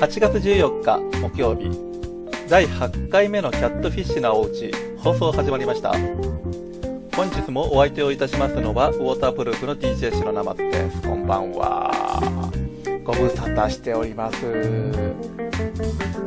[0.00, 1.70] 8月14日木曜日。
[2.48, 5.92] 第8回目のキャットフィッシュなおうち放送始まりました。
[7.14, 11.02] 本日もお相手をいたしますのはウォータープルーフの DJ 白生です。
[11.02, 11.90] こんばんは。
[13.04, 14.46] ご無沙汰しております。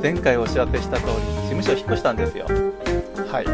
[0.02, 2.46] 前回お知らせした通り事務所引っ越したんですよ
[3.36, 3.46] はい。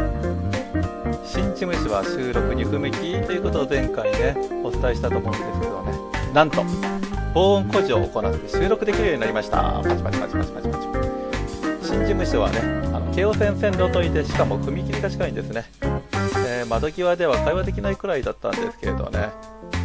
[1.26, 5.92] 新事務所は収録に不向きということを前回ねお伝えしたと思うんですけどね。
[6.32, 6.62] なんと
[7.34, 9.82] 防音工事を行って収録できるようになりました。
[9.82, 10.86] パチパチパチパチパチパチ
[11.82, 12.60] 新事務所はね
[12.94, 15.64] あの京王線線路沿いでしかも踏切が近いんですね、
[16.46, 19.30] えー、窓際では会話できないくらいだったんですけれどね。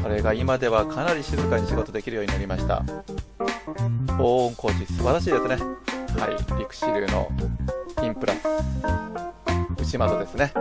[0.03, 2.83] それが今ではかなり静かに仕事できるようになりました。
[4.15, 5.55] 防音工事素晴らしいですね。
[5.55, 6.59] はい。
[6.59, 7.31] 陸支流の
[8.03, 9.26] インプラス。
[9.87, 10.51] 内窓ですね。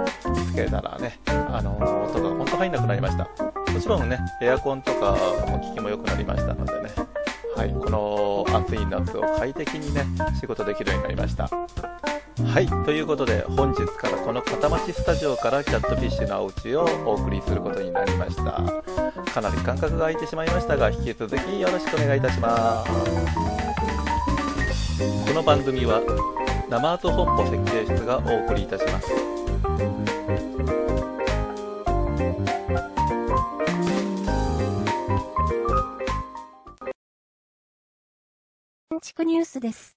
[0.47, 3.25] つけたらねあのー、音が本当入んなくなりました。
[3.73, 5.17] もちろんねエアコンとか
[5.51, 6.91] の効きも良くなりましたのでね。
[7.57, 10.05] はいこの暑い夏を快適にね
[10.41, 11.51] 仕事できるようになりました。
[11.51, 18.63] はいということで本日からこの片町スタジオからキャットフィッシュのお家をお送りすることになりました。
[19.33, 22.93] かなり間隔が空いてしまいましたが引き続きよろしくお願いいたします。
[25.27, 26.01] この番組は
[26.69, 29.09] 生アート本舗設計室がお送りいたします
[38.91, 39.97] 建築ニュースです。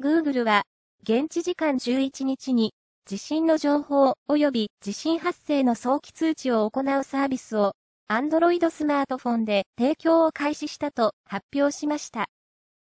[0.00, 0.64] Google は、
[1.02, 2.74] 現地時間11日に、
[3.06, 7.72] 地震の情報及び地震発生の早期通知を行うサービスを、
[8.08, 12.26] Android スマートフォンで提供を開始したと発表しました。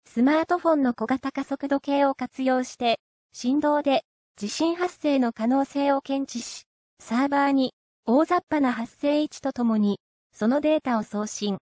[0.07, 3.01] スマートフォンの小型加速度計を活用して、
[3.33, 4.03] 振動で
[4.37, 6.65] 地震発生の可能性を検知し、
[6.99, 7.75] サーバーに
[8.07, 10.01] 大雑把な発生位置とともに、
[10.33, 11.59] そのデータを送信。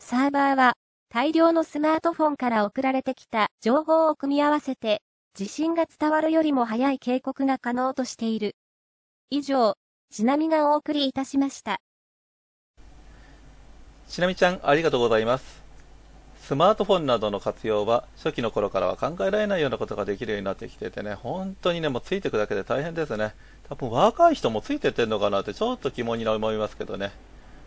[0.00, 0.74] サーバーは
[1.08, 5.02] 大量のスマートフォンから送られてきた情報を組み合わせて、
[5.34, 8.56] 地震が伝わるよりも早い警告が可能としている。
[9.30, 9.74] 以上、
[10.10, 11.80] ちなみがお送りいたしました。
[14.08, 15.61] ちなみちゃん、ありがとうございます。
[16.42, 23.32] スマートフォンなどの活用は初期の頃からは考えられないようなことができるようになってきててね、本当にね、もうついていくだけで大変ですね。
[23.68, 27.12] 多分若い人もついてってんのかなってちょっと疑問に思いますけどね。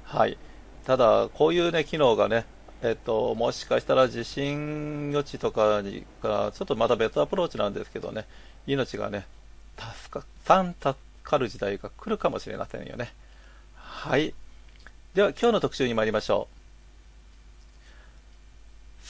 [0.03, 0.37] はい。
[0.85, 2.45] ただ、こういうね、機能がね、
[2.81, 8.25] えっと、もしかしたら地震予知とかにからちょっとまた別アプローチなんですけどね、
[8.67, 9.25] 命がね、
[9.77, 10.93] 助か、さん助
[11.23, 13.13] かる時代が来るかもしれませんよね。
[13.75, 14.33] はい。
[15.13, 16.54] では、今日の特集に参りましょう。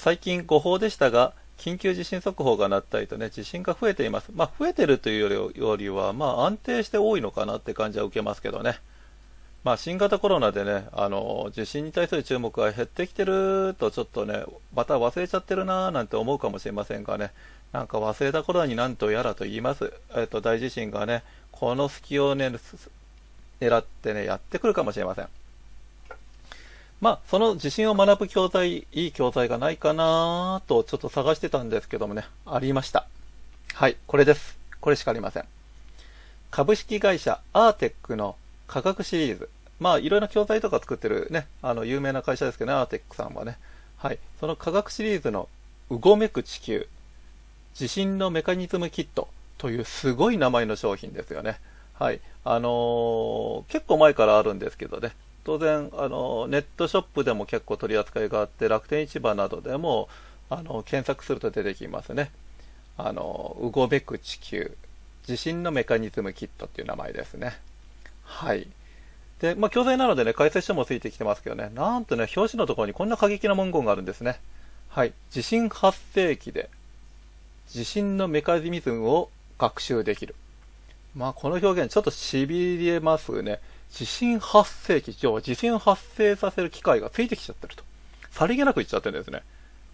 [0.05, 4.29] 最近誤報でしたが、緊急地震速報が鳴ったりとね、地震が増えています。
[4.35, 8.77] まあ、増えてるというよりは、まあ、安定して多いのかなって感じは受けますけどね。
[9.63, 14.43] まあ、新型コロナでね、あの、地震に対する注目が減ってきてると、ちょっとね、
[14.75, 17.31] また忘れちゃってるなーなんて思うかもしれませんがね、
[17.71, 19.91] なんか忘れた頃になんとやらと言います。
[20.15, 22.51] えっと、大地震がね、この隙をね、
[23.59, 25.27] 狙ってね、やってくるかもしれません。
[27.05, 33.05] まあ、その自信を学ぶ教材、いい教材がないかなとちょっと探してたんですけどもね、ありました。
[33.75, 34.57] はい、これです。
[34.81, 35.43] これしかありません。
[36.49, 39.49] 株式会社アーテックの科学シリーズ。
[39.79, 43.59] まあ、いろいろな教材とか作ってるね、あの、有名な会社ですけどね、アーテックさんはね。
[43.97, 44.17] はい。
[44.39, 45.47] その科学シリーズの
[45.91, 46.87] うごめく地球、
[47.75, 49.27] 地震のメカニズムキット
[49.59, 51.59] というすごい名前の商品ですよね。
[51.93, 52.19] はい。
[52.43, 55.13] あのー、結構前からあるんですけどね、
[55.45, 60.09] 当然あの、ネットショップでも結構取り扱いがあって、楽天市場などでも
[60.49, 62.31] あの検索すると出てきますね。
[62.97, 64.75] あの、うごめく地球、
[65.23, 67.59] 地震のメカニズムキットっていう名前ですね。
[68.23, 68.67] はい。
[69.39, 74.39] で、まあ、教材なのでね、解説書もついてきてますけどね、なんとね、表紙のところにこんな過激な文言があるんですね。
[74.89, 75.13] はい。
[75.29, 76.69] 地震発生期で、
[77.67, 79.29] 地震のメカニズムを
[79.59, 80.35] 学習できる。
[81.15, 83.59] まあ、この表現ちょっと痺れますね。
[83.91, 87.83] 地震発生期、要は地震発生させる機械がついてきちゃってると。
[88.31, 89.43] さりげなく言っちゃってるんですね。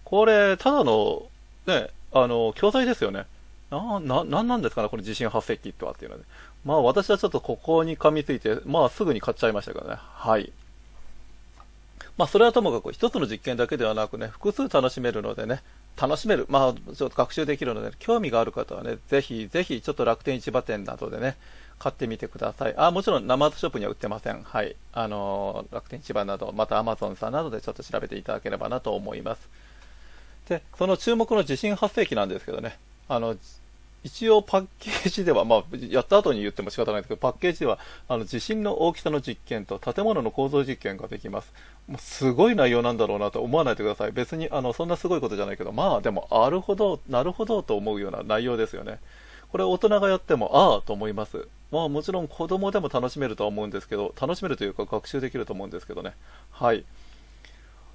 [0.04, 1.22] これ、ただの、
[1.66, 3.26] ね、あの、教材ですよね。
[3.70, 6.24] な、な、なんなんですかね、この地震発生期とはっていうので。
[6.64, 9.96] まあ私はちょっとここに噛みついて、まあすぐに買っちゃいましたけどね。
[9.98, 10.52] はい。
[12.16, 15.62] まあそれはともかく一つの実験だけではなくね、複数楽しめるのでね、
[16.00, 21.36] 楽しめる、まあちょっと学習できるので、興味がある方はね、ぜひぜひちょっと楽天市場店などでね、
[21.78, 22.74] 買ってみてください。
[22.76, 24.42] あ、もちろん生ショップには売ってません。
[24.42, 24.76] はい。
[24.92, 29.48] あの、楽天市場など、またアマゾンさんなどでちょっと調べていただければなと思います。
[30.48, 32.78] で、その注目の地震発生器なんですけどね、
[33.08, 33.36] あの、
[34.04, 37.78] 一応パッケージでは、まあ、やった後に言っても仕方ないですけど、パッケージでは、
[38.08, 41.52] あの、地震の大きさの実験と建物の構造実験ができます。
[41.86, 44.12] もうすごい内容なんだろうなと思わないでください。
[44.12, 48.98] 別に、あの、そんなすごいことじゃないけど、まあ、でも、あるほど、なるほどと思うような内容ですよね。
[49.50, 51.46] これ大人がやっても、ああと思います。
[51.70, 56.14] まあ、もちろん子供でも楽しめるとは思うんですけど、楽しめるというか学習できると思うんですけどね。
[56.50, 56.84] はい。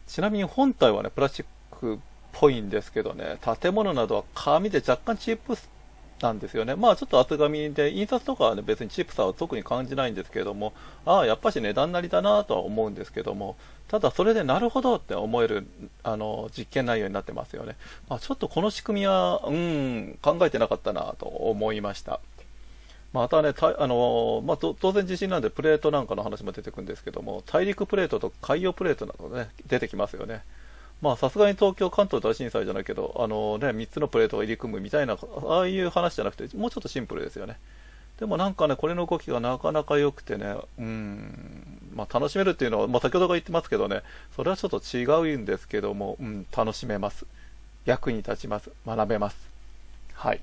[0.07, 1.97] ちなみに本体はね、プラスチックっ
[2.31, 5.57] ぽいんですけどね、建物などは紙で若干チープ
[6.21, 6.75] なんですよね。
[6.75, 10.73] まあちょっと厚紙で、印刷とかはね、別にチープさは特に感じないんですけども、
[11.05, 13.55] ああ、やっぱし値段なりだなとは思うんですけども、
[13.87, 15.67] ただそれでなるほどって思える、
[16.03, 17.75] あの、実験内容になってますよね。
[18.09, 22.19] まあ、ちょっとこの仕組みは、うん、考えてなかったなと思いました。
[23.13, 30.43] またね、あのまあ、当然地震なんでプレートなんかの話も出てくるんですけども、大陸プレートと海洋プレートなどね、出てきますよね。
[31.01, 35.17] まあさすがに東京、関東大震災じゃないけど、あのね、3つのプレートが入り組むみたいな、
[35.47, 37.57] ああいう話じゃなくて、もうちょっとシンプルですよね。
[38.19, 44.01] でもなんかね、これの動きがなかなか良くてね、うん、まあ楽しめるっていうのは、まあ先ほどが言ってますけどね、
[44.35, 47.25] それはちょっと違うんですけども、うん、楽しめます。
[47.85, 48.71] 役に立ちます。
[48.85, 49.37] 学べます。
[50.13, 50.41] はい。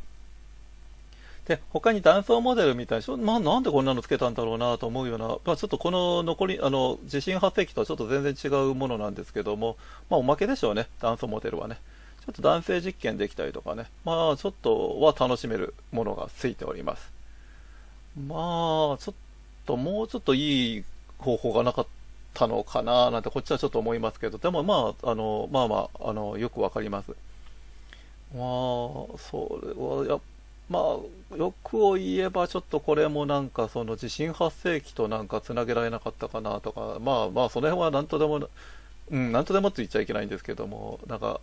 [1.46, 9.76] で、他に断層モデルみたいに、まあ、なんでこんなのつけたんだろうなと思うような、まあ、ちょっとこの残り、あの、地震発生期とはちょっと全然違うものなんですけども、
[10.08, 11.78] まあ、おまけでしょうね、断層モデルはね。
[12.24, 17.12] ちょっと男性実験できたりとかね、まあ、ちょっとは楽しめるものがついております。
[18.26, 19.14] まあ、ちょっ
[19.66, 20.84] と、もうちょっといい
[21.18, 21.86] 方法がなかっ
[22.32, 27.10] たのかななんて、こっちはちょっと思いますけど、でもまあ、あの、まあまあ、あの、よくわかります。
[28.32, 30.20] まあ、それはやっ
[30.68, 38.48] まあ、欲を言えば、ちょっとこれもなんか、その地震発生期となんかつなげられなかったかなとか、まあまあ、その辺はなんとでも、
[39.10, 41.40] うん、なんとでもって言っちゃいけないんですけども、なんか、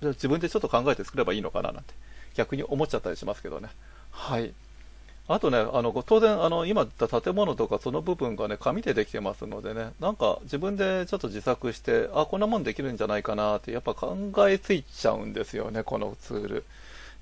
[0.00, 1.94] 自分でちょっと考えて作ればいいのかななんて、
[2.34, 3.68] 逆に思っちゃったりしますけどね。
[4.10, 4.52] はい。
[5.28, 14.16] あとね、あの当然、あの今言った建物とかその部分がね、紙でできてますのでね、なんか自分でちょっと自作して、あ、こんなもんできるんじゃないかなって、やっぱ考
[14.48, 16.64] えついちゃうんですよね、このツール。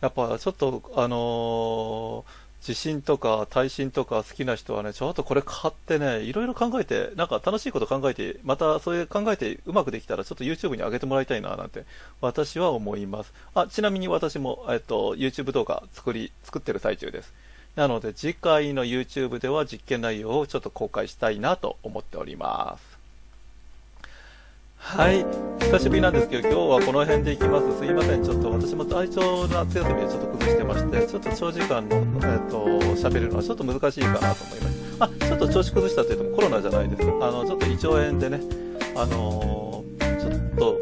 [0.00, 11.84] やっぱちょっと、あのー、地震とか耐震とか好きな人はね、ちょっとこれ買ってね、いろいろ考えて、なんか楽しいこと考えて、またそういう考えてうまくできたら、ちょっと YouTube に上げてもらいたいな、なんて、
[12.20, 13.32] 私は思います。
[13.54, 17.32] あ、ちなみに私も、えっと、YouTube 動画作り、作ってる最中です。
[17.76, 22.89] なので、次回の YouTube では実験内容をちょっと公開したいなと思っております。
[24.80, 25.24] はい。
[25.60, 27.78] 久しぶりなんですけど、今日はこの辺で行きます。
[27.78, 28.24] すいません。
[28.24, 32.66] ちょっと私も体調夏休みをちょっと崩してまして、ちょっと長時間の、えっ、と、
[32.96, 34.96] 喋るのはちょっと難しいかなと思います。
[34.98, 37.02] あ、ちょっと調子崩したというともコロナじゃないです。
[37.02, 38.40] あの、ちょっと胃腸炎でね、
[38.96, 40.80] あのー、ちょっと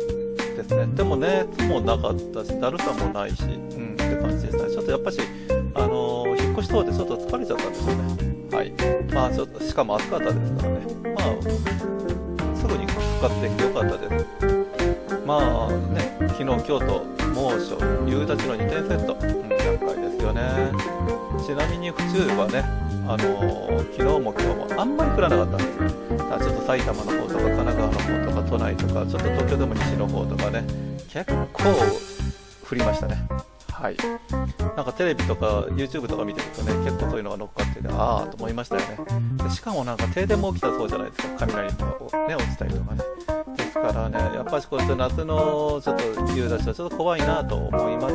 [0.57, 4.71] ですね、でも熱もなかったし、だるさもないし、うん、って感じですね。
[4.71, 5.21] ちょっとやっぱし、
[5.75, 8.57] あのー、引っ越し等でちょっと疲れちゃったんですよね。
[8.57, 8.73] はい。
[9.13, 10.81] まあ、ちょっと、しかも暑かったですからね。
[11.05, 12.87] まあ、すぐに
[13.19, 14.27] 復活できてよかったです。
[15.27, 17.05] まあね昨日今日と
[17.35, 17.77] 猛暑
[18.07, 20.71] 夕立の2点セット、うん、厄介ですよね。
[21.45, 22.63] ちなみに府中はね
[23.09, 26.25] あのー、昨日も今日もあんまり降らなかったんです。
[26.31, 30.63] よちょっと埼玉の方とか神奈川の方とか都内とかちょっと東京でも西の方とかね
[31.09, 31.65] 結構
[32.71, 33.48] 降りましたね。
[33.79, 33.97] はい。
[34.77, 38.99] なんかテレビとか YouTube とか見てるとね、結構そういうのが乗っかってて、ああと思いましたよね
[39.45, 39.51] で。
[39.51, 41.35] しかもなんか停電も起きたそうじゃないですか。
[41.39, 43.03] 雷とかね、落ちたりとかね。
[43.57, 46.03] ですからね、やっぱりこうやっ夏のちょっと
[46.35, 48.15] 夕立はちょっと怖いなと思います。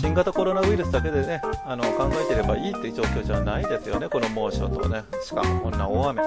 [0.00, 6.22] 新型コロナウイルスだけでね、あの考えてればいいっていう状況じゃないですよね、この猛暑とね、しかもこんな大雨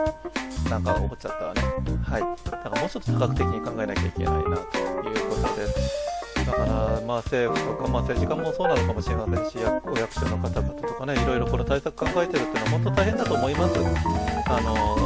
[0.69, 1.62] なんか起こっちゃったらね、
[2.03, 4.57] はい、だからもうちょっと多角的に考えなきゃいけないなという
[5.29, 6.14] ことです。
[6.45, 13.79] だから、まあ、政府とか、まあ、政治家もそうなのかもしれませんし、お役所の方々とかね、いろいろこの対策考えてるっていうのは本当大変だと思います。
[14.47, 15.05] あの本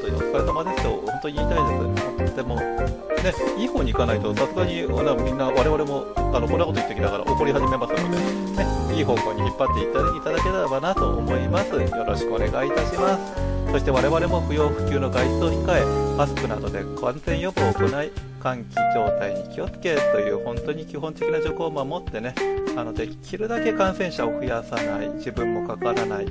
[0.00, 1.58] 当にお疲れ様ですと、本当に言いたい
[1.94, 2.15] です。
[2.36, 2.84] でも、ね、
[3.58, 8.16] いい方に行かないと、さすがにみんな、我々もあのこんなこと言ってきながら怒り始めますので、
[8.90, 11.70] ね、いい方向に引っ張っていただければなと思います。
[11.70, 13.72] よろしくお願いいたします。
[13.72, 22.34] そして我々も不要不急の外出を控え、マスクなどで感染予防を行い、換気状態に気をつけという本当に基本的な情報を守ってね、
[22.76, 26.26] あのできるだけ感染者を増やさない、自分もかからない、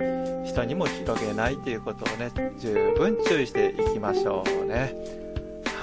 [0.46, 5.25] 人にも広げないということをね、十分注意していきましょうね。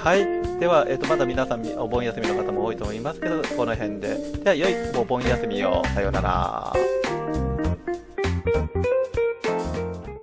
[0.03, 0.59] はい。
[0.59, 4.17] では、えっ、ー、と、まだ皆さん、お盆休みの方も多いと思いますけど、この辺で。
[4.43, 5.81] では、良いお盆休みを。
[5.95, 6.73] さようなら。